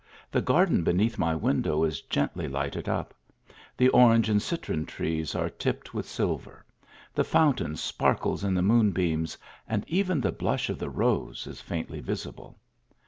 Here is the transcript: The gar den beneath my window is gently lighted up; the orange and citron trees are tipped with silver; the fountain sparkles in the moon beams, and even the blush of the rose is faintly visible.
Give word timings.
The 0.31 0.41
gar 0.41 0.65
den 0.65 0.83
beneath 0.83 1.19
my 1.19 1.35
window 1.35 1.83
is 1.83 2.01
gently 2.01 2.47
lighted 2.47 2.89
up; 2.89 3.13
the 3.77 3.89
orange 3.89 4.29
and 4.29 4.41
citron 4.41 4.83
trees 4.87 5.35
are 5.35 5.47
tipped 5.47 5.93
with 5.93 6.09
silver; 6.09 6.65
the 7.13 7.23
fountain 7.23 7.75
sparkles 7.75 8.43
in 8.43 8.55
the 8.55 8.63
moon 8.63 8.89
beams, 8.93 9.37
and 9.67 9.85
even 9.87 10.19
the 10.19 10.31
blush 10.31 10.71
of 10.71 10.79
the 10.79 10.89
rose 10.89 11.45
is 11.45 11.61
faintly 11.61 11.99
visible. 11.99 12.57